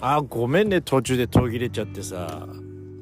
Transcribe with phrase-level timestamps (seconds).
[0.00, 2.46] あ、ごめんね、途中で途切れちゃってさ。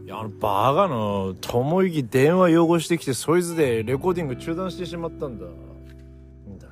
[0.05, 5.47] いや、あの、バカの、ともゆき電話汚してきて、そいつでレコーディング中断してしまったんだ。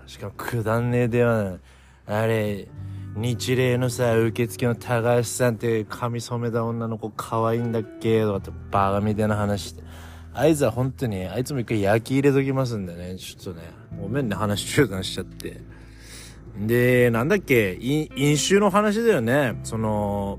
[0.06, 1.58] しかも、くだんねえ電話
[2.06, 2.68] あれ、
[3.16, 9.82] 日霊のさ、受付の高橋さんって髪染めた女の子可愛いんだっけとかってバカみたいな話して。
[10.32, 13.70] あいつは本当に、あいつも一回焼き入れときますんでね、ちょっとね、
[14.00, 15.60] ごめんね、話中断しちゃって。
[16.58, 19.58] で、なんだっけ、飲酒の話だよね。
[19.64, 20.38] その、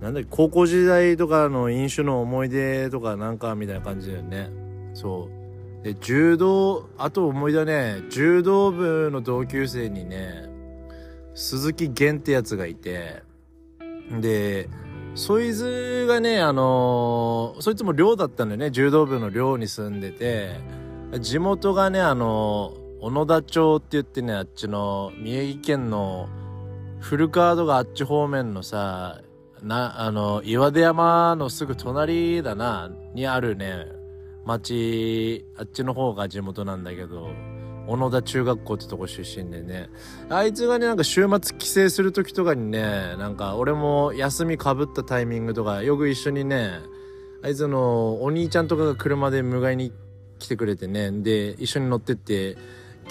[0.00, 4.50] なんだっけ、高校時代とかの飲酒の思い出とかなんかみたいな感じだよね。
[4.94, 5.28] そ
[5.80, 5.84] う。
[5.84, 10.48] で、柔道、あと思い出ね、柔道部の同級生にね、
[11.34, 13.22] 鈴木源ってやつがいて、
[14.20, 14.68] で、
[15.14, 18.70] そいつがね、あの、そいつも寮だったんだよね。
[18.70, 20.56] 柔道部の寮に住んでて、
[21.20, 26.28] 地元がね、あの小野田町って言ってね、あっちの宮城県の
[27.00, 29.22] 古川戸があっち方面のさ、
[29.60, 33.88] な、あの、岩出山のすぐ隣だな、にあるね、
[34.44, 37.30] 町、あっちの方が地元なんだけど、
[37.88, 39.90] 小野田中学校ってとこ出身でね。
[40.28, 46.78] あいつがね、なんか週末帰省する時とかにね、なんか俺も休みかぶったタイミングとか、よく一緒にね、
[47.42, 49.92] あいつのお兄ちゃんとかが車で迎えに
[50.38, 52.56] 来てくれてね、で、一緒に乗ってって、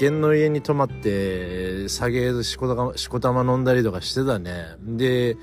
[0.02, 4.66] 源の家に泊まって酒しこたしこたま飲んだりとかしてたね。
[4.82, 5.38] で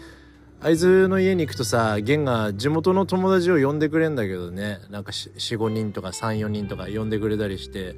[0.61, 4.81] あいつの家に行くとさ源が地元の友達を呼んでくれんだけどね。
[4.91, 7.95] なんか45人とか34人とか呼んでくれたりして。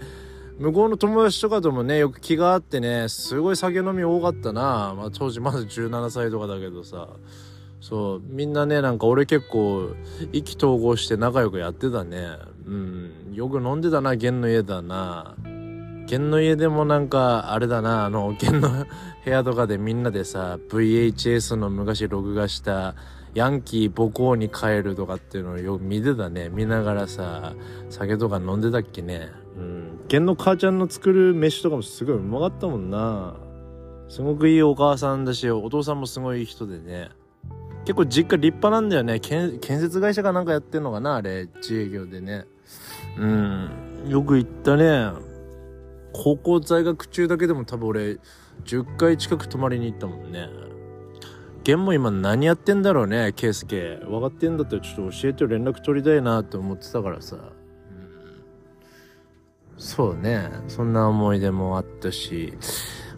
[0.58, 7.08] 向こうの友達とかともねよく気があってねすごい酒飲み多かったな、まあ、当時まだ17歳とかだけどさ。
[7.80, 9.94] そうみんなねなんか俺結構
[10.32, 12.26] 意気投合して仲良くやってたね。
[12.66, 15.34] うんよく飲んでたな源の家だな。
[16.10, 18.68] 県の家でもなんか、あれだな、あの、県の
[19.24, 22.96] 部屋とかでみんなでさ、VHS の昔録画した、
[23.32, 26.48] ヤンキー母校に帰るとかっていうのをよく見てたね。
[26.48, 27.52] 見ながらさ、
[27.90, 29.28] 酒とか飲んでたっけね。
[29.56, 30.00] うん。
[30.08, 33.36] 県の母ちゃんの作る飯とかもすごいうまかったもんな。
[34.08, 37.10] すごくいいお母さんだし、お父さんもすごい人でね。
[37.84, 39.20] 結構実家立派なんだよね。
[39.20, 42.46] 建設会社かなんかやってんのかなあれ、自営業でね。
[43.16, 43.70] うん。
[44.08, 45.29] よく行ったね。
[46.12, 48.18] 高校在学中だけでも多分俺
[48.64, 50.48] 10回近く泊まりに行ったもんね。
[51.62, 53.96] ゲンも今何やってんだろうね、ケイスケ。
[54.04, 57.36] 分かってんだったらちょっと教えて連絡取りたいなって思ってたからさ。
[57.36, 58.44] うん、
[59.76, 60.50] そうね。
[60.68, 62.54] そんな思い出もあったし。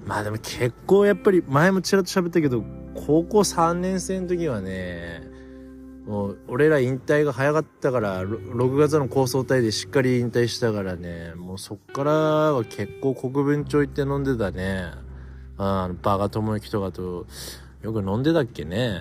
[0.05, 2.65] まあでも結構やっぱり前もちらっと喋ったけど、
[2.95, 5.32] 高校3年生の時はね、
[6.07, 11.33] もう俺ら引退が早かったから6月の高層隊でしっかり引退したからね。
[11.37, 14.91] もうそっからは結構国分町行って飲んでたね。
[15.59, 17.27] あのバカ友之とかと
[17.83, 19.01] よく飲んでたっけね。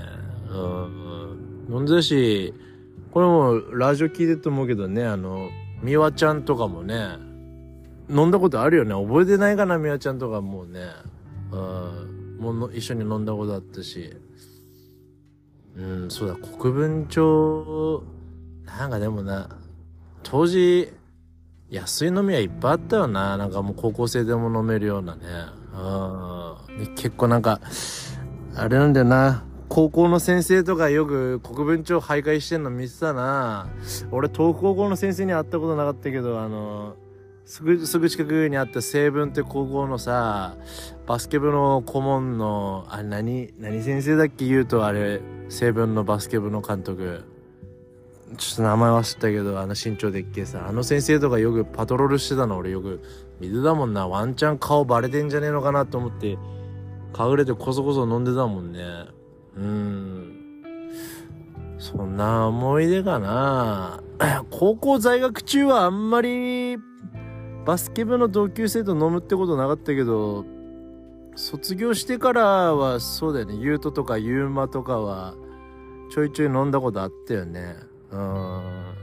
[0.50, 1.68] うん。
[1.72, 2.54] 飲んでたし
[3.12, 5.50] これもラジオ聞いてると思うけどねあの
[5.84, 7.16] 美和ちゃんとかもね
[8.10, 8.94] 飲んだことあるよね。
[8.94, 10.82] 覚えてないかな美和ちゃんとかもうね。
[11.52, 12.38] うん。
[12.40, 14.16] もう一緒に飲んだことあったし。
[15.76, 18.04] うん、そうだ、国分町、
[18.66, 19.50] なんかでもな、
[20.24, 20.92] 当時、
[21.72, 23.38] 安い飲みはいっぱいあったよな。
[23.38, 25.22] なんかもう高校生でも飲めるようなね。
[25.74, 26.96] うん。
[26.96, 27.62] 結構なんか、
[28.56, 29.46] あれなんだよな。
[29.70, 33.70] 高校の先生とかよく国分町徘徊してんの見てたな。
[34.12, 36.96] 俺、東北高校の先生に会ったことなかったけど、あの、
[37.46, 40.58] すぐ、すぐ近くにあった西文って高校のさ、
[41.08, 47.26] バスケ部の顧問の、あれ何、何先生だっけ言うとあれ、西文のバスケ部の監督。
[48.38, 53.02] ちょっと名前忘れたけど、あの身長でっけえさ、あの先生とかよくパトロールしてたの俺よく
[53.42, 54.08] 見てたもんな。
[54.08, 56.38] ワンチャン顔バレてんじゃねえのかなと思って、
[57.20, 58.80] 隠れてこそこそ飲んでたもんね。
[59.58, 60.64] うん。
[61.78, 64.02] そんな思い出かな。
[64.52, 66.78] 高校在学中はあんまり
[67.66, 70.46] バスケ部の同級生と飲むってことなかったけど、
[71.36, 75.36] 卒業してからはそうだよね、ゆうととかゆうまとかは
[76.12, 77.76] ちょいちょい飲んだことあったよね。
[78.12, 78.96] うん。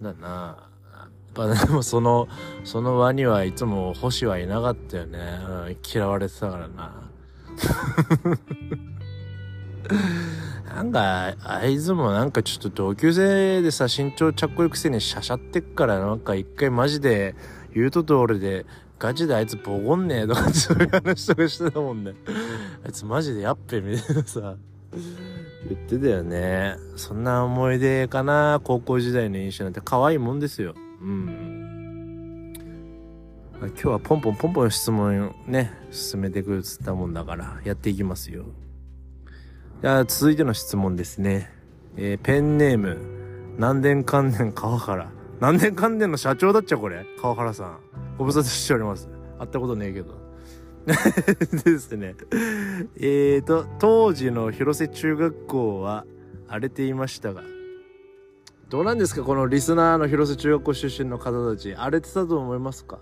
[0.00, 0.68] だな。
[0.92, 2.28] やっぱでもその、
[2.64, 5.18] その輪にはいつも星はいなかったよね。
[5.18, 7.02] うん、嫌われてたからな。
[10.74, 17.34] なんか、あいつもなんかちょっと同級生でさ、身長ちゃっこいくせにしゃしゃってっから、なんか一回マジで、
[17.74, 18.64] 言うとと俺で、
[19.02, 22.14] ガチであいつボコんねえとかそういう話とかしてたもんね。
[22.86, 24.54] あいつマジでやっべみたいなさ、
[25.68, 26.76] 言ってたよね。
[26.94, 30.76] そんな思い出かな、高校時代の印象なんて可愛いもんですよ。
[31.00, 32.52] うん。
[33.60, 38.44] 今日はポンポンポンポン質問ね、進めてくっつったもんだから、やっていきますよ。
[39.82, 41.50] や続いての質問ですね、
[41.96, 42.98] えー、ペンネーム
[43.58, 45.10] 何年関連川原
[45.40, 47.80] 何年関連の社長だっちゃこれ川原さん
[48.18, 49.08] ご無沙汰しております。
[49.38, 50.14] 会ったことねえけど。
[51.64, 52.14] ですね。
[52.96, 56.04] えーと当時の広瀬中学校は
[56.48, 57.42] 荒れていましたが
[58.68, 61.74] どうなんですかこのリスナーの広瀬中学校出身の方たち。
[61.74, 62.98] 荒れてたと思いますか？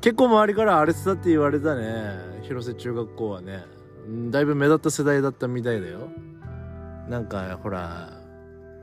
[0.00, 3.64] 結構周りから荒れてたって言われたね広瀬中学校はね。
[4.30, 6.08] だいぶ目立った世代だったみたいだよ。
[7.08, 8.10] なんかほら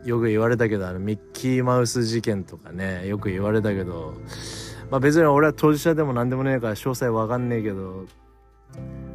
[0.03, 4.13] よく言われたけどあのミッキーマウス事件とかねよく言われたけど
[4.89, 8.05] まあ別に俺は当事者でも何でもねえから詳細わかんねえけど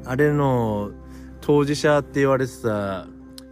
[0.05, 0.90] あれの
[1.40, 3.06] 当事者って言われてた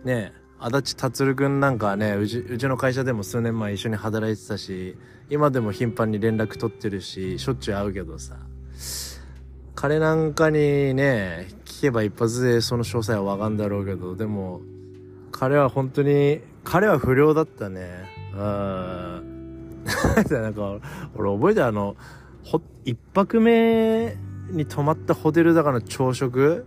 [0.05, 4.97] ね足立達君なんかねうちうちの会社でも数年前一緒に働いてたし
[5.31, 8.37] 今でも頻繁に連絡取ってるししょっちゅう会うけどさ
[9.75, 14.61] 彼なんかにね聞けば一発でその詳細はわかんだろうけどでも
[15.31, 17.89] 彼は本当に彼は不良だったね。
[18.35, 19.38] うん
[20.31, 20.79] なんか
[21.17, 21.97] 俺覚えてあの
[22.45, 24.17] ほ一泊目
[24.51, 26.67] に泊まったホテルだから朝食？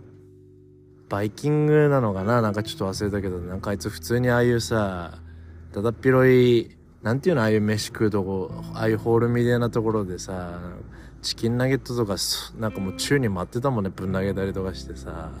[1.08, 2.40] バイキングなのかな？
[2.40, 5.18] なんかちょっと忘れたけど、なんかあいつ普通にああいうさ、
[5.72, 10.58] だだっ広い、なんていうのああいう飯食うとこ、ああいうホールみたいなところでさ、
[11.20, 12.16] チキンナゲットとか、
[12.58, 15.32] なんかもう宙に待ってたもんね、ぶん投げたりとかしてさ。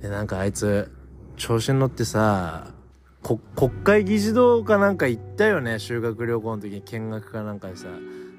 [0.00, 0.90] で、なんかあいつ、
[1.36, 2.72] 調子に乗ってさ、
[3.56, 7.88] 国会議事堂かなんか行ったよね、修学旅行の時に見学かなんかでさ。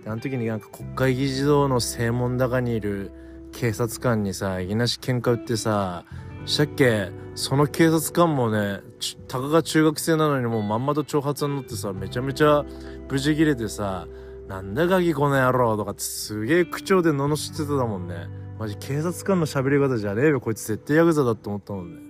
[0.03, 3.11] で、あの時になんか国会議事堂の正門高にいる
[3.51, 6.05] 警察官にさ、いきなし喧嘩売ってさ、
[6.45, 7.11] したっけ？
[7.35, 8.79] その警察官もね、
[9.27, 12.63] たかが中学生なのにもうまんまと挑発になってさ、めちゃめちゃ
[13.09, 14.07] 無事切れてさ、
[14.47, 18.29] なんだガキこの野郎とかってすげえ口調で罵ってたもんね。
[18.57, 22.06] マジ警察官の喋り方じゃねえよ、こいつ絶対ヤクザだって思ったもんね。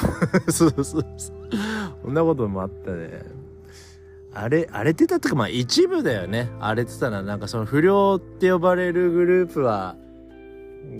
[0.48, 1.06] そうそうそう。
[2.02, 3.22] そんなこともあったね。
[4.32, 6.50] あれ、荒れてたってかまあ一部だよね。
[6.60, 7.22] 荒れてたな。
[7.22, 9.96] なんかその不良って呼ばれるグループは、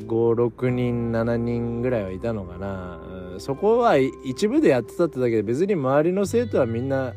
[0.07, 3.01] 56人7人ぐらいはいたのかな、
[3.39, 7.15] そこは一部でやってたってだけで別に周りの生徒はみんな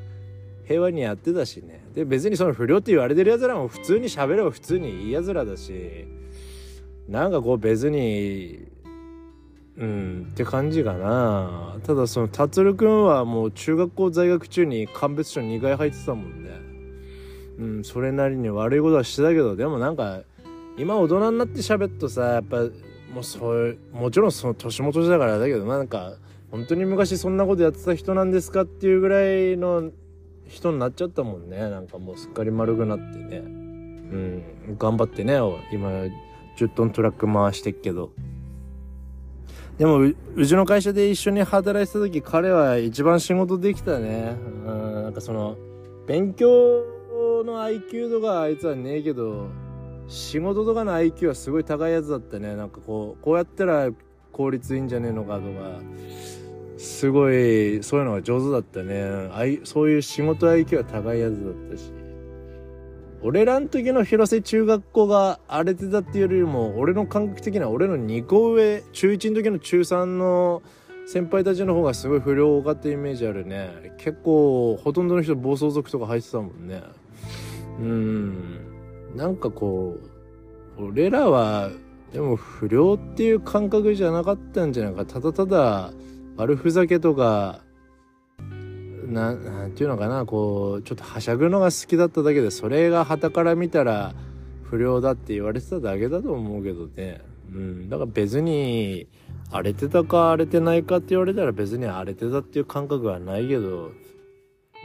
[0.69, 6.05] 平和にやってたしねで別にその不良って言われてるやつらも普通に喋れば普通にいいやつらだし
[7.07, 8.67] なんかこう別に
[9.79, 11.77] うんって感じかな。
[11.83, 16.49] ただその達くんはもう中学校在学中に鑑別所2回入ってたもんね。
[17.59, 20.21] うんそれなりに悪いことはしてたけどでもなんか
[20.77, 22.57] 今大人になって喋るとさやっぱ
[23.13, 26.13] もうそういうもちろんその年も年だからだけどなんか
[26.51, 29.91] 本当に昔そんなことやってた人なんですかっていうぐらいの
[30.47, 31.57] 人になっちゃったもんね。
[31.57, 33.37] なんかもうすっかり丸くなってね。
[33.37, 34.43] うん
[34.77, 35.35] 頑張ってね
[35.71, 35.89] 今
[36.57, 38.11] 10トントラック回してっけど。
[39.79, 44.35] でもうちの会社で一緒に働いてた時彼は一番仕事できたね。
[44.65, 45.57] うんなんかその
[46.05, 46.49] 勉強
[47.45, 49.47] の IQ とかあいつはねえけど
[50.09, 52.57] 仕事とかの IQ はすごい高いやつだったね。
[52.57, 53.89] なんかこうこうやったら
[54.33, 55.79] 効率いいんじゃねえのかとか
[56.77, 59.61] すごいそういうのが上手だったね。
[59.63, 61.98] そういう仕事 IQ は高いやつだったし。
[63.21, 70.61] 俺らの時の広瀬中学校が荒れてたっていうよりも俺の感覚的には俺の2個上中1の時の中3の
[71.05, 73.93] 先輩たちの方がすごい不良多かったイメージあるね。
[73.97, 76.83] 結構ほとんどの人暴走族とか入ってたもんね。
[77.79, 78.69] うん。
[79.15, 79.97] なんかこ
[80.77, 81.71] う、俺らは、
[82.13, 85.03] でも不良っていう感覚じゃなかったんじゃないか。
[85.05, 85.91] ただただ、
[86.37, 87.61] 悪ふざけとか、
[89.09, 94.13] な、なんていうのかな、こう、ちょっとはしゃぐのが好きだっただけで、それが旗から見たら
[94.63, 97.21] 不良だって言われてただけだと思うけどね。
[97.51, 97.89] うん。
[97.89, 99.07] だから別に、
[99.51, 103.91] 荒れてたか荒れてないかって言われたら別に荒れてたっていう感覚はないけど、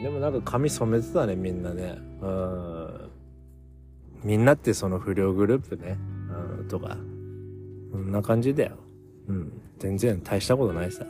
[0.02, 1.98] でもなんか髪染めてたね、みんなね。
[2.22, 3.10] うん。
[4.24, 5.98] みんなってその不良グループね、
[6.58, 6.96] うん、とか、
[7.92, 8.72] こんな感じだよ。
[9.28, 9.52] うん。
[9.78, 11.04] 全然大したことないさ。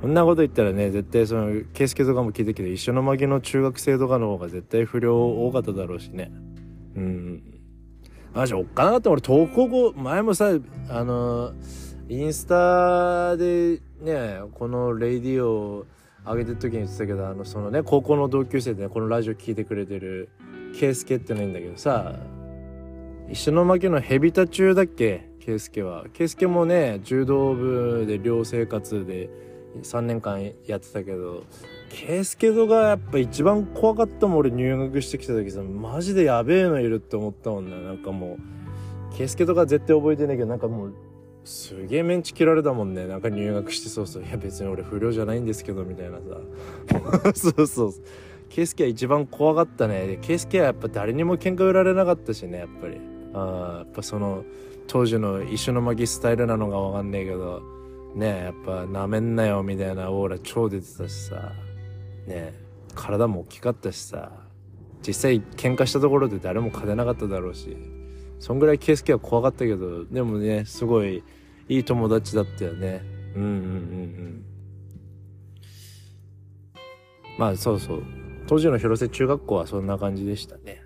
[0.00, 6.30] こんなこと言ったらね、絶対その、ケイスケとかも聞いたけど、一緒の負けの中学生とかの方が絶対不良多かっただろうしね。
[6.94, 7.42] うん。
[8.34, 10.50] マジおっかなかった俺、投稿後、前もさ、
[10.88, 11.52] あの、
[12.08, 15.86] インスタでね、このレイディオ
[16.24, 20.28] 上げてる時に言ってたけど、あの、そのね、高校の同級生でね、このラジオ聞いてくれてる、
[20.78, 22.14] 圭介ってのいいんだけどさ
[23.30, 25.30] 石巻のヘビタ中だっけ？
[25.40, 29.30] 圭介は圭介もね柔道部で寮生活で
[29.82, 31.44] 3年間やってたけど
[31.90, 37.82] 圭介とがやっぱ一番怖かったもん俺入学してきた時さマジでやべえのいるって思ったもんね。
[37.82, 38.38] なんかも
[39.12, 40.94] う圭介とか絶対覚えてないけどなんかもう
[41.44, 43.06] すげえメンチ切られたもんね。
[43.06, 44.22] なんか入学してそうそう。
[44.22, 47.32] いや別に俺不良じゃないんですけどみたいなさ。
[47.34, 47.92] そうそう
[48.50, 50.18] ケイスケは一番怖かったね。
[50.20, 53.00] ケイスケはやっぱ誰にも喧嘩売られなかったしねやっぱり。
[53.32, 54.44] あやっぱその
[54.86, 57.62] 当時の石巻スタイルなのがわかんねえけど。
[58.14, 61.52] ねやっぱなめんなよみたいなオーラ超出てたしさ。
[62.26, 62.54] ね
[62.94, 64.32] 体も大きかったしさ。
[65.06, 67.76] 実際喧嘩したところで誰も勝てなかっただろうし。
[68.38, 71.24] そんぐらいケイスケは怖かったけどでもねすごい
[71.68, 73.02] いい友達だったよね。
[73.34, 74.44] うんうんうんうん。
[77.38, 78.02] まあそうそう。
[78.46, 80.82] 当時の広瀬中学校はそんな感じでしたね。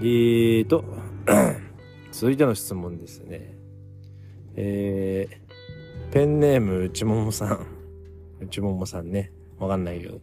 [0.00, 0.84] えーと
[2.10, 3.53] 続いての質問ですね。
[4.56, 7.66] えー、ペンネーム内ももさん。
[8.40, 9.32] 内ももさんね。
[9.58, 10.20] わかんないけど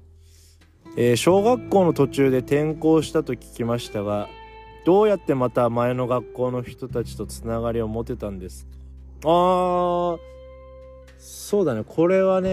[0.98, 4.28] えー、小学校の途中で転校したと聞きましたが
[4.86, 8.66] どうやってまた前の学校の人たちとつながりを持てたんです
[9.24, 9.30] か？
[9.30, 10.20] あー
[11.18, 11.84] そうだね。
[11.88, 12.50] これはね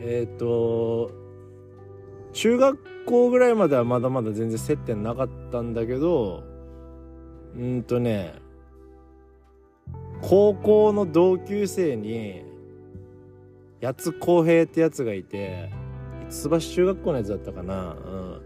[0.00, 1.10] えっ、ー、と
[2.32, 6.44] 中学校ぐらいまではまだまだ全然接点なかったんだけど
[7.56, 8.34] うんとね
[10.22, 12.44] 高校の同級生に
[13.82, 15.70] 八津浩平ってやつがいて
[16.30, 17.92] 津橋中学校のやつだったかな。
[17.92, 18.42] うん。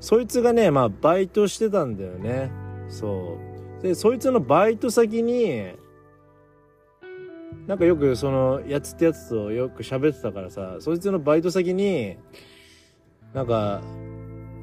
[0.00, 2.50] そいつがねまあバイトしてたんだよね。
[2.88, 3.38] そ
[3.80, 3.82] う。
[3.82, 5.74] でそいつのバイト先に
[7.66, 12.16] なんかよくそのやつってやつとよく喋ってたからさそいつのバイト先に
[13.34, 13.82] なんか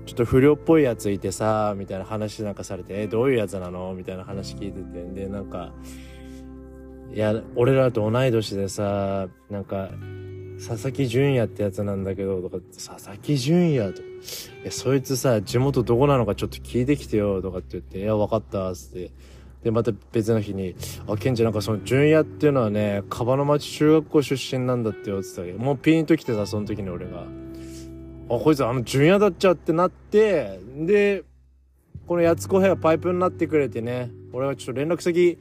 [0.06, 5.22] ちょっと不良っぽいやついてさみたいな話なんかされて「えどういうやつなの?」みたいな話聞いてて。
[5.25, 5.72] でなんか
[7.13, 9.89] 「いや俺らと同い年でさなんか
[10.60, 14.01] 佐々木純也ってやつなんだけど、とか、佐々木純也と、
[14.66, 19.12] え、そいつさ、地元どこなのかちょっと聞いてきてよ、とかって言って、いや、わかった、つって。
[19.63, 20.75] で、また別の日に、
[21.08, 27.24] あ、ケンちゃんなんかその純也っていうのはね、カバの町中学校出身なんだってよ、つってもうピンと来てさ、その時に俺が。
[28.30, 31.24] あ、こいつあの純也だっちゃってなって、で、
[32.06, 35.38] このやつこへがパイプになってくれてね、俺はちょっと連絡先、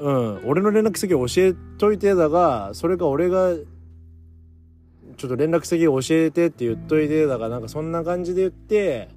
[0.00, 3.54] うん、俺の連絡先教えといてだが、それが俺が
[5.16, 9.10] ちょっと連絡先教えてって言っといてだからなんかそんな感じで言って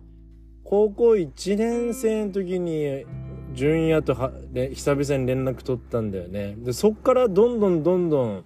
[0.66, 3.06] 高校1年生の時に
[3.54, 4.32] 純也とは
[4.74, 6.56] 久々に連絡取ったんだよね。
[6.58, 8.46] でそっからどんどんどんどん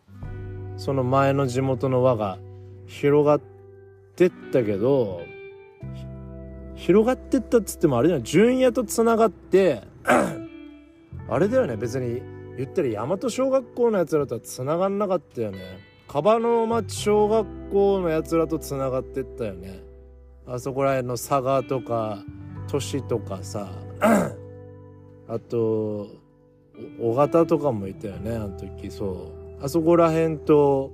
[0.75, 2.37] その前の地元の輪が
[2.85, 3.41] 広がっ
[4.15, 5.21] てったけど
[6.75, 9.81] 広がってったっつってもあれだよ純也とつながって
[11.29, 12.21] あれだよね別に
[12.57, 15.79] 言ったら大和小学校のやつらとはつながんなかったよね。
[16.07, 19.83] 樺の町小学校のやつらとつながってったよね。
[20.47, 22.23] あそこら辺の佐賀とか
[22.67, 23.69] 都市とかさ。
[25.29, 26.07] あと
[27.01, 28.89] 尾形とかもいたよねあの時。
[28.89, 29.63] そう。
[29.63, 30.91] あそこら辺と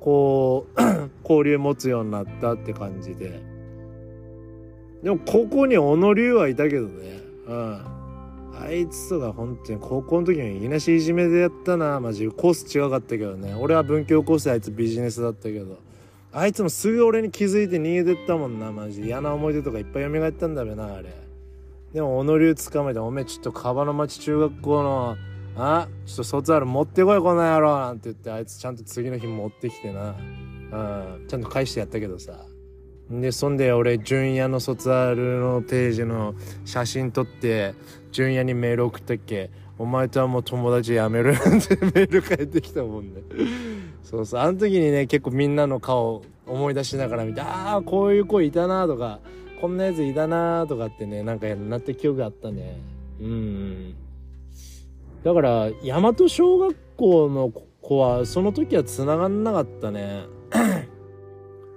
[0.00, 0.80] こう
[1.28, 3.42] 交流持つようになったって感じで。
[5.02, 7.20] でもここに小野龍はいたけどね。
[7.48, 8.01] うん。
[8.60, 12.00] あいつとか本当に高校の時にいなしいじめでやったな。
[12.00, 13.54] マジコース違かったけどね。
[13.54, 15.78] 俺は文教コースであいつビジネスだったけど。
[16.32, 18.72] あいつもすぐ俺に気づいて逃げてったもんな。
[18.72, 21.14] マジ嫌な思い出とかいっぱい蘇ったんだべなあれ。
[21.92, 25.16] でも小野龍捕まえて「おめえちょっと川の町中学校の
[25.56, 30.10] あちょっと卒アル持ってこいこの野郎」なんて言ってあいつちゃんと次の日持ってきてな。
[30.10, 31.26] うん。
[31.28, 32.46] ちゃんと返してやったけどさ。
[33.20, 37.74] でそんで俺純也の卒アルのページの写真撮って
[38.10, 39.50] 純也にメール送ったっけ？
[39.78, 43.22] お前とはもう友達やめるなんてメール返ってきたもんね。
[44.04, 44.40] そうそう。
[44.40, 49.20] あの時にね結構みんなの顔思い出しながら見てああこういう子いたなとか
[49.60, 52.78] こんなやついたなとかってねなんかなって記憶あったね。
[53.20, 53.94] うん。
[55.24, 60.24] だから大和小学校の子はその時は繋がんなかったね。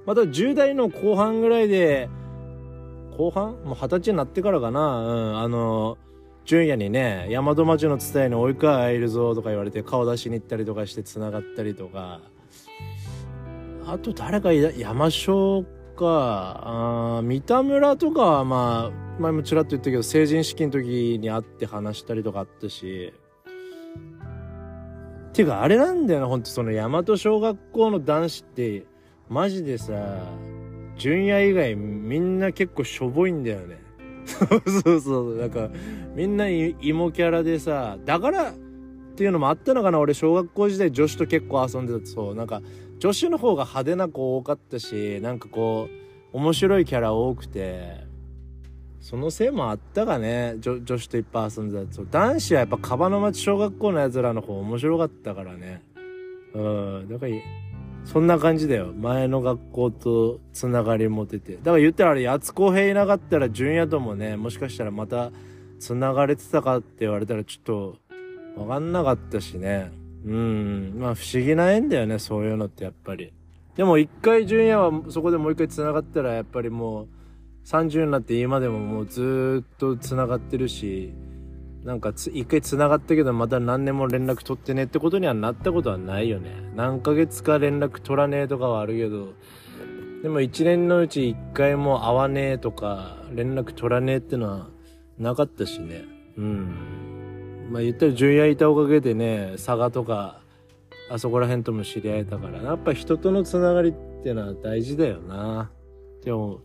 [0.06, 2.10] また10代の後半ぐらいで、
[3.18, 3.54] 後半？
[3.64, 5.98] もう二十歳になってからかな、うん、あの、
[6.46, 12.22] 純也にね、大和町の伝えに及川いるぞとか言われて顔出しに行ったりとかして繋がったりとか、
[13.88, 16.62] あと誰か山椒か、
[17.18, 23.14] あ三田村とかはまあ、前もちらっと言ったけど、成人式の時に会って話したりとかあったし、
[25.34, 28.86] ていうかあれなんだよな、ほんとその大和小学校の男子って、
[29.30, 29.94] マジでさ
[30.98, 33.82] 純也以外みんな結構しょぼいんだよね。
[34.26, 35.38] そうそうそう。
[35.38, 35.70] なんか
[36.16, 38.54] みんな芋キャラでさだからっ
[39.16, 40.00] ていうのもあったのかな。
[40.00, 42.06] 俺小学校時代女子と結構遊んでた。
[42.06, 42.36] そう。
[42.36, 42.62] なんか
[43.00, 45.90] 女子の方が派手な子多かったしなんかこ
[46.34, 48.06] う面白いキャラ多くて
[49.02, 50.56] そのせいもあったかね。
[50.60, 51.94] 女女子といっぱい遊んでた。
[51.94, 52.08] そう。
[52.10, 55.84] 男子はやっぱカバの町小学校のやつらの方面白かったからね。
[56.54, 57.08] うん。
[57.10, 57.34] だから
[58.06, 58.94] そんな感じだよ。
[58.94, 61.58] 前の学校とつながり持てて。
[61.58, 65.32] だから言ったらあれ八公平いなかったら純也ともねもしかしたらまた
[65.80, 67.98] つながれてたかって言われたらちょっと
[68.56, 69.92] 分かんなかったしね。
[70.26, 70.94] うん。
[70.98, 73.34] まあ不思議な縁だよねそういうのってやっぱり。
[73.76, 77.08] でも一回純也はそこでもう一回つながったらやっぱりもう
[77.66, 81.14] 30になって今でももうずっとつながってるし
[81.86, 86.50] なんかつ一回つながったけどまた何年も連絡取ってねってことにはなったことはないよね。
[86.76, 89.34] 何ヶ月か連絡取らねえとかはあるけど。
[90.24, 94.70] でも1年のうち1回も会わねえとか連絡取らねえってのは
[95.20, 96.06] なかったしね。
[96.36, 97.68] うん。
[97.70, 100.42] まあ言ったら純也いたおかげでね佐賀とか
[101.12, 102.64] あそこら辺とも知り合えたから。
[102.64, 105.70] やっぱ人とのつながりってのは大事だよな。
[106.18, 106.60] って思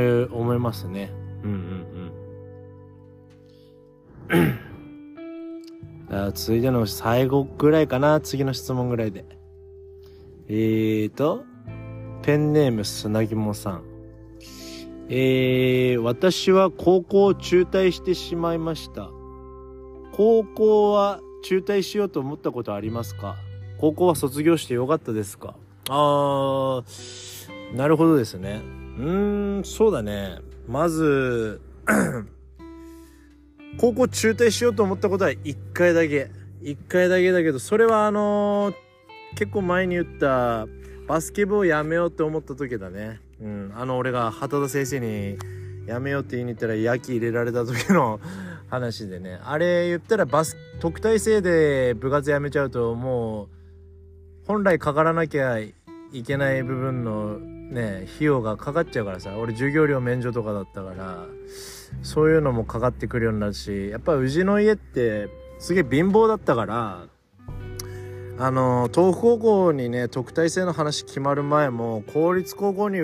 [0.00, 1.12] い思いますね。
[1.44, 1.91] うんうん。
[6.34, 8.20] 続いての最後ぐらいかな。
[8.20, 9.24] 次の質問ぐらいで。
[10.48, 11.44] えーと
[12.22, 13.82] ペンネーム砂肝さん。
[15.08, 19.10] えー、私は高校を中退してしまいました。
[20.12, 23.34] 高校は中退しようと思ったことありますか？
[23.78, 25.56] 高校は卒業してよかったですか？
[25.88, 28.60] あーなるほどですね。
[28.98, 30.38] うーんそうだね。
[30.68, 31.60] まず
[33.78, 36.30] 高校中退しようと思ったことは1回だけ。
[36.62, 40.66] 1回だけだけどそれはあのー、結構前に言った
[41.08, 43.20] バスケ部をやめようと思った時だね。
[43.40, 45.36] うん、あの俺が畑田先生に
[45.86, 48.20] やめようって言いに行ったら焼き入れられた時の
[48.70, 49.40] 話でね。
[49.44, 53.48] あれ言ったらバス特待生で部活やめちゃうともう
[54.46, 55.74] 本来かからなきゃい
[56.24, 57.38] けない部分の
[57.72, 61.26] ね費用がかかっちゃうからさ俺授業料免除とかだったから
[62.02, 67.06] そういうのもかかってくるようになるしやっぱ宇治の家ってすげえ貧乏だったから
[68.38, 73.00] あの東北高校にね特待生の話決まる前も公立高校に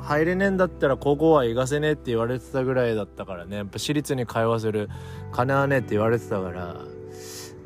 [0.00, 3.56] 入れねえんだったら高校は行かせねえって言われてたぐらいだったからね。
[3.56, 4.90] やっぱ私立に通わせる
[5.30, 6.76] 金はねえって言われてたから。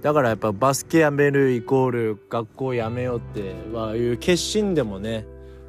[0.02, 5.26] だからやっぱバスケやめるイコール学校やめようってはいう決心でもね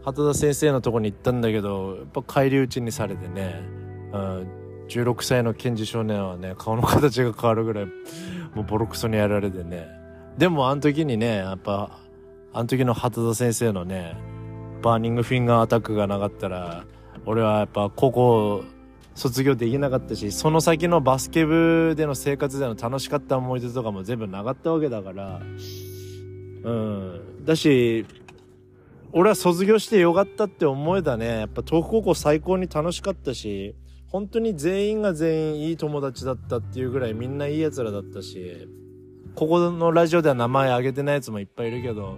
[0.08, 3.62] 畑田先生のとこに行ったんだけどやっぱ返り討ちにされてね、
[4.14, 4.48] うん、
[4.88, 7.86] 16歳の検事少年はね顔の形が変わるぐらい
[8.56, 9.86] もうボロクソにやられてね。
[10.38, 12.00] でもあの時にねやっぱ
[12.54, 14.16] あの時の畑田先生のね
[14.82, 16.86] バーニングフィンガーアタックがなかったら
[17.26, 18.64] 俺はやっぱ高校
[19.14, 25.42] 卒業できなかったしその先のバスケ部での生活での楽しかった思い出とかも全部なかったわけだから。
[26.64, 27.44] うん。
[27.44, 28.06] だし
[29.18, 33.76] 俺は卒業してよかったって思えたねやっぱ東北高校最高に楽しかったし
[34.08, 38.68] 本当に全員が全員いい友達だったっていうぐらいみんないい奴らだったし
[39.38, 42.18] ここのラジオでは名前挙げてないやつもいっぱいいるけど、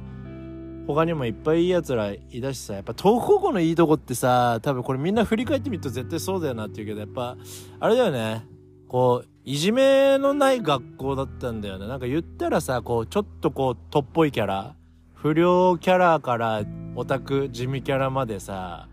[0.88, 7.36] 他にもいっぱいいい奴らいだしさ、やっぱ東北高校のいいとこってさ、多分これみんな振り返ってみると絶対そうだよなって言うけど、やっぱ、
[7.82, 8.46] あれだよね。
[8.88, 11.90] こう、いじめのない学校だったんだよね。
[11.90, 14.78] なんか言ったらさ、こう、ちょっとこう、とっぽいキャラ、
[15.22, 16.64] 不良キャラから
[16.96, 18.88] オタク、地味キャラまでさ、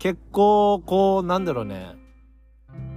[0.00, 1.94] 結構、こう、なんだろうね、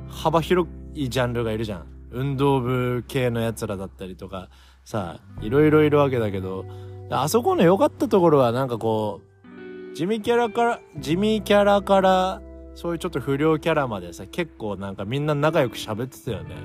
[0.09, 1.85] 幅広いジャンルがいるじゃん。
[2.09, 4.49] 運動部系の奴らだったりとか、
[4.83, 6.65] さ、いろいろいるわけだけど、
[7.11, 12.41] あそこの良かったところはなんかこう、地味キャラから、地味キャラから、
[12.73, 16.55] そういうちょっと不良キャラまでさ、結構なんかみんな仲良く喋ってたよね。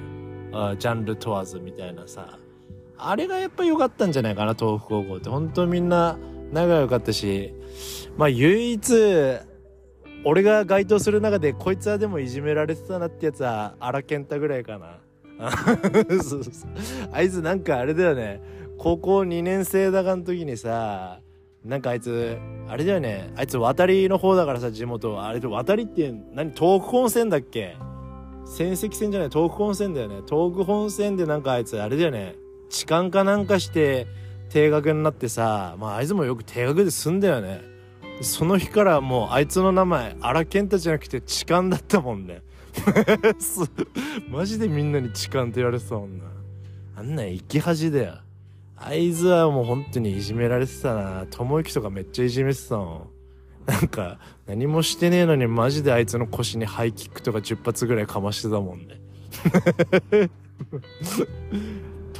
[0.54, 2.38] あジャンル問わずみたいなさ。
[2.98, 5.28] あれがやっぱ良かったんじゃないかな、東北高校って。
[5.28, 6.18] 本当みんな
[6.52, 7.52] 仲良かったし、
[8.16, 8.94] まあ唯一、
[10.24, 14.98] 俺が該当する中でこいつはでもいじめられてたなってやつは荒健太ぐらいかな。
[16.22, 16.70] そうそう
[17.12, 18.40] あいつなんかあれだよね。
[18.78, 21.20] 高校2年生だかの時にさ
[21.64, 23.32] なんかあいつあれだよね。
[23.36, 25.22] あいつ渡りの方だからさ地元。
[25.22, 27.76] あれと渡りって何東北本線だっけ？
[28.46, 30.22] 仙石線じゃない東北本線だよね。
[30.28, 32.36] 東北本線でなんかあいつあれだよね
[32.68, 34.06] 痴漢かなんかして
[34.50, 37.62] 定額になってさまああいつもよく定額で済んだよね
[38.22, 42.42] その日からもうあいつの名前荒健太じゃなくて痴漢だったもんね
[44.28, 46.24] マジでみんなに痴漢って言われてたもんな。
[46.96, 48.14] あんなん生き恥だよ。
[48.76, 51.26] あいつはもう本当にいじめられてたな。
[51.30, 53.08] 友之とかめっちゃいじめてたもん。
[53.66, 59.00] なんか、何もしてねえのにマジであいつの腰にハイキックとか10発ぐらいかましてたもんね。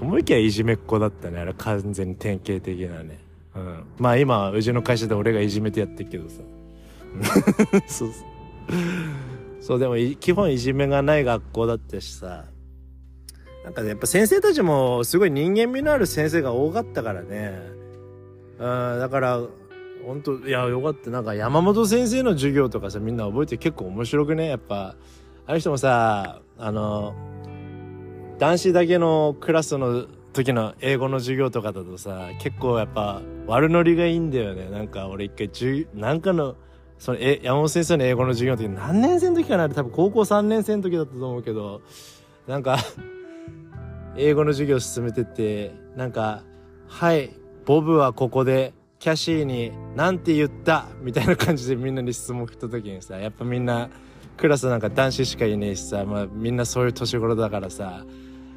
[0.00, 1.38] 友之はいじめっ子だったね。
[1.38, 3.18] あれ完全に典型的なね。
[3.54, 3.84] うん。
[3.98, 6.42] まあ今、うちの会社で俺がいじめてやってるけどさ。
[7.86, 8.26] そうそう。
[9.60, 12.44] そう、でも基本いじめがない学校だったしさ、
[13.64, 17.58] なんかね、やっぱ先生たちもすごい人間味のある先生が多かったからね。
[18.58, 19.40] うん、だから、
[20.04, 21.10] 本当いや、よかった。
[21.10, 24.48] なんか山本先生の授業とかさ、みんな覚えて結構面白くね？
[24.48, 24.94] やっぱ、
[25.46, 27.14] あの人もさ、あの、
[28.38, 34.68] 男子だけのクラスの時の英語の授業とかだとさ、結構やっぱ悪ノリがいいんだよね。
[34.68, 36.56] なんか俺一回、なんかの、
[36.98, 39.68] その、え、山本先生の英語の授業の時何年生の時かな？
[39.70, 41.80] 多分高校3年生の時だったと思うけど、
[42.46, 42.78] なんか
[44.16, 46.42] 英語の授業進めてって、なんか、
[46.88, 47.30] はい、
[47.64, 50.86] ボブはここでキャシーに何て言った？
[51.00, 53.88] みたいな感じでみんなに質問振った時にさ、やっぱみんな
[54.36, 58.04] クラスなんか男子しかいねえしさ、まあみんなそういう年頃だからさ、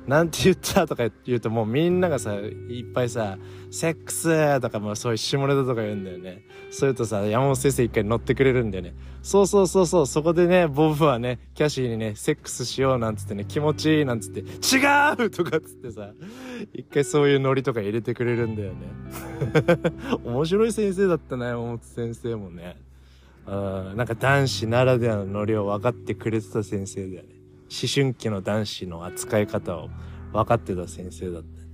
[0.09, 3.37] なんて言ったとか言うともうみんながさ、いっぱいさ、
[3.69, 6.41] セックスとかもうそういう下ネタとか言うんだよね。
[6.71, 8.95] そういうとさ、山本先生一回乗ってくれるんだよね。
[9.21, 14.45] そうそうそうそう、そこでね、ボブはね、キャシーにね、セックスしようなんつってね、気持ちいいなんつって、違
[15.25, 16.09] うとかっつってさ、
[16.73, 18.87] 一回そういうノリとか入れてくれるんだよね。
[20.25, 22.77] 面白い先生だったな、山本先生もね。
[23.45, 23.51] う
[23.93, 27.38] ん、なんか男子ならではのノリを分かってくれてた先生だよね。
[27.71, 29.89] 思春期の男子の扱い方を
[30.33, 31.69] 分かってた先生だったね。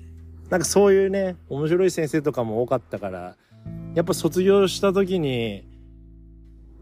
[0.49, 3.35] なんかそういうね、面白い先生とかも多かったから、
[3.95, 5.67] やっぱ卒業した時に、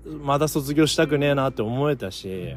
[0.05, 2.55] まだ卒業したくねえなって思えたし、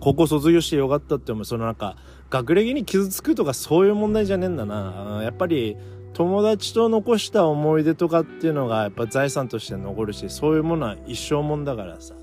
[0.00, 1.44] 高校卒業してよかったって思う。
[1.44, 1.96] そのなんか、
[2.28, 5.20] 学歴に傷つくとかそういう問題じゃねえんだな。
[5.22, 5.76] やっぱり、
[6.12, 12.14] 友達と残した思い出とかっていうのがやっぱ財産として残るし、そういうものは一生もんだからさ。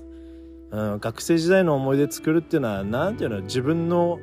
[0.96, 4.18] ん、学生時代の思い出作るっていうのは、なんていうの、自分の、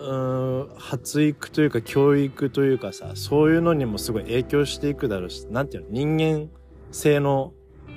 [0.00, 6.48] うん、発育というか教育というかさ、そういうのにもすごい影響していくだろうし、なんていうの、人間
[6.92, 7.52] 性の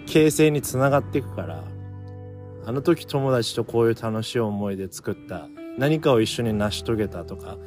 [0.06, 1.64] 形成につながっていくから、
[2.66, 7.58] あの時友達とこういう楽しい思い出作った、何かを一緒に成し遂げたとか、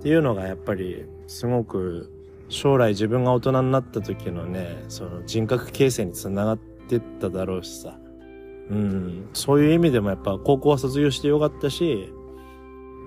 [0.00, 2.12] っていうのがやっぱりすごく
[2.48, 7.98] 将来自分が大人になった時のね、その人格形成につながってっただろうしさ、
[8.70, 12.12] うん、そういう意味でもやっぱ高校は卒業してよかったし、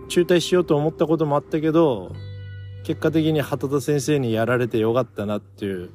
[0.07, 2.13] 中退しようと思ったこともあったけど、
[2.83, 5.89] 結果的に畑田先生にやられてよかったなっていう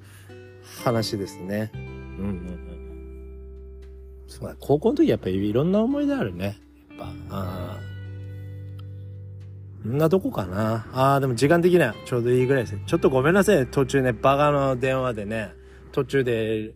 [0.85, 1.71] 話ですね。
[1.75, 2.63] うんうんうん。
[4.27, 6.59] そうだ、高校の時やっぱいろんな思い出あるね。
[6.91, 7.79] やっぱ、あ
[9.89, 10.87] んなとこかな。
[10.93, 12.83] ああ、でも時間的にはちょうどいいぐらいですね。
[12.87, 13.67] ちょっとごめんなさいね。
[13.67, 15.53] 途中ね、バカの電話でね、
[15.93, 16.73] 途中で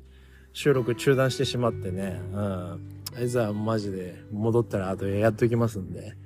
[0.57, 2.81] 収録中断してしまってね、うん。
[3.15, 6.17] あいつはマジで戻ったら後でやっときますんで。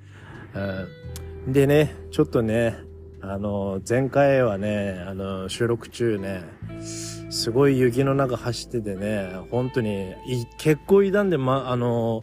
[1.45, 1.51] うん。
[1.51, 2.77] でね、ちょっとね、
[3.19, 6.43] あの、前回はね、あの、収録中ね、
[6.79, 10.13] すごい雪の中走っててね、本当に、
[10.57, 12.21] 結構傷んで、ま、あの、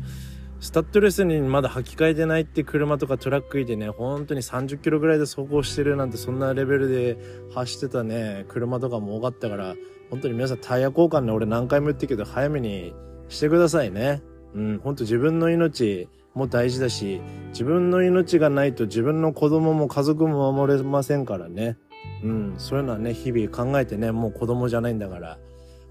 [0.60, 7.18] スタッドレスにまだ履き替えてないって車とかトラックいてね、本当に30キロぐらいで走行してるなんてそんなレベルで
[7.54, 9.74] 走ってたね、車とかも多かったから、
[10.10, 12.94] 本当に皆さんタイヤ交換ね、俺何回も言ってるけど、早めに
[13.28, 14.22] してくださいね。
[14.54, 21.76] うん、本当自分の命も大事だし、自分の命がないと自分の子供も家族も守れませんからね。
[22.22, 25.38] うん、そういうのはね、日々考えてね、もう子供じゃないんだから、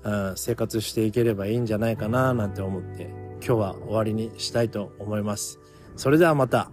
[0.03, 3.09] うん、生活していければいいんじゃないかな、なんて思って、
[3.45, 5.59] 今日は終わりにしたいと思います。
[5.95, 6.71] それではまた。